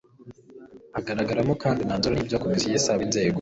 [0.95, 3.29] hagaragamo kandi umwanzuro n ibyo komisiyo isaba inzego